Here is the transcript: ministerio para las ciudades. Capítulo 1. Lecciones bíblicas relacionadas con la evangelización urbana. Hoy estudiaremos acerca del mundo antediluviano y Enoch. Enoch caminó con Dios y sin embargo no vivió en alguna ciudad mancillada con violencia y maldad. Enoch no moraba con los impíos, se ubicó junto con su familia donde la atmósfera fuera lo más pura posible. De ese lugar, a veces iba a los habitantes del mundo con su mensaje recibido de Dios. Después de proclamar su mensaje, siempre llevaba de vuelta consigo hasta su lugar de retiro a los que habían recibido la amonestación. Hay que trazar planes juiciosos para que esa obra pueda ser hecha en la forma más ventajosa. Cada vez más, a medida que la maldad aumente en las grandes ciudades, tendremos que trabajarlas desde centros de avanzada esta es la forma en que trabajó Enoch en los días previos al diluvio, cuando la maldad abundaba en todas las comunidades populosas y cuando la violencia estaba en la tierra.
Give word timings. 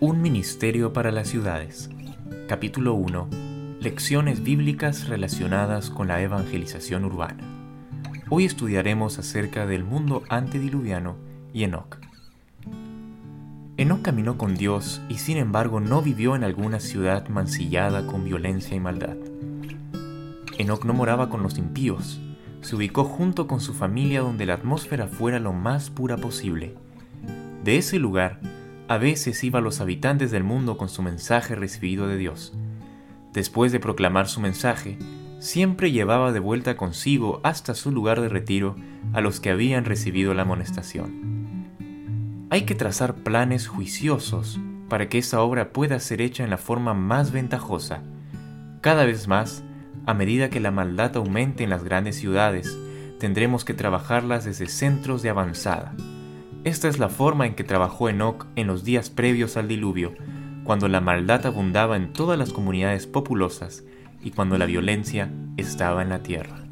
ministerio 0.00 0.92
para 0.92 1.10
las 1.10 1.28
ciudades. 1.28 1.88
Capítulo 2.48 2.94
1. 2.94 3.28
Lecciones 3.80 4.42
bíblicas 4.42 5.08
relacionadas 5.08 5.90
con 5.90 6.08
la 6.08 6.20
evangelización 6.20 7.04
urbana. 7.04 7.42
Hoy 8.28 8.44
estudiaremos 8.44 9.18
acerca 9.18 9.66
del 9.66 9.84
mundo 9.84 10.22
antediluviano 10.28 11.16
y 11.52 11.64
Enoch. 11.64 11.98
Enoch 13.78 14.02
caminó 14.02 14.36
con 14.36 14.54
Dios 14.54 15.00
y 15.08 15.18
sin 15.18 15.38
embargo 15.38 15.80
no 15.80 16.02
vivió 16.02 16.36
en 16.36 16.44
alguna 16.44 16.78
ciudad 16.78 17.28
mancillada 17.28 18.06
con 18.06 18.24
violencia 18.24 18.76
y 18.76 18.80
maldad. 18.80 19.16
Enoch 20.58 20.84
no 20.84 20.92
moraba 20.92 21.30
con 21.30 21.42
los 21.42 21.58
impíos, 21.58 22.20
se 22.60 22.76
ubicó 22.76 23.04
junto 23.04 23.46
con 23.46 23.60
su 23.60 23.72
familia 23.72 24.20
donde 24.20 24.46
la 24.46 24.54
atmósfera 24.54 25.08
fuera 25.08 25.38
lo 25.38 25.52
más 25.52 25.88
pura 25.90 26.16
posible. 26.16 26.74
De 27.64 27.78
ese 27.78 27.98
lugar, 27.98 28.40
a 28.88 28.98
veces 28.98 29.42
iba 29.42 29.58
a 29.58 29.62
los 29.62 29.80
habitantes 29.80 30.30
del 30.30 30.44
mundo 30.44 30.76
con 30.76 30.88
su 30.88 31.02
mensaje 31.02 31.54
recibido 31.54 32.06
de 32.06 32.16
Dios. 32.16 32.52
Después 33.32 33.72
de 33.72 33.80
proclamar 33.80 34.28
su 34.28 34.40
mensaje, 34.40 34.98
siempre 35.40 35.92
llevaba 35.92 36.32
de 36.32 36.40
vuelta 36.40 36.76
consigo 36.76 37.40
hasta 37.42 37.74
su 37.74 37.90
lugar 37.90 38.20
de 38.20 38.28
retiro 38.28 38.76
a 39.12 39.20
los 39.20 39.40
que 39.40 39.50
habían 39.50 39.84
recibido 39.84 40.34
la 40.34 40.42
amonestación. 40.42 41.66
Hay 42.48 42.62
que 42.62 42.76
trazar 42.76 43.16
planes 43.16 43.66
juiciosos 43.66 44.60
para 44.88 45.08
que 45.08 45.18
esa 45.18 45.42
obra 45.42 45.72
pueda 45.72 45.98
ser 45.98 46.22
hecha 46.22 46.44
en 46.44 46.50
la 46.50 46.58
forma 46.58 46.94
más 46.94 47.32
ventajosa. 47.32 48.02
Cada 48.80 49.04
vez 49.04 49.26
más, 49.26 49.64
a 50.06 50.14
medida 50.14 50.48
que 50.48 50.60
la 50.60 50.70
maldad 50.70 51.16
aumente 51.16 51.64
en 51.64 51.70
las 51.70 51.82
grandes 51.82 52.16
ciudades, 52.16 52.78
tendremos 53.18 53.64
que 53.64 53.74
trabajarlas 53.74 54.44
desde 54.44 54.68
centros 54.68 55.22
de 55.22 55.30
avanzada 55.30 55.94
esta 56.66 56.88
es 56.88 56.98
la 56.98 57.08
forma 57.08 57.46
en 57.46 57.54
que 57.54 57.62
trabajó 57.62 58.08
Enoch 58.08 58.48
en 58.56 58.66
los 58.66 58.82
días 58.82 59.08
previos 59.08 59.56
al 59.56 59.68
diluvio, 59.68 60.14
cuando 60.64 60.88
la 60.88 61.00
maldad 61.00 61.46
abundaba 61.46 61.96
en 61.96 62.12
todas 62.12 62.36
las 62.36 62.52
comunidades 62.52 63.06
populosas 63.06 63.84
y 64.20 64.32
cuando 64.32 64.58
la 64.58 64.66
violencia 64.66 65.30
estaba 65.56 66.02
en 66.02 66.08
la 66.08 66.24
tierra. 66.24 66.65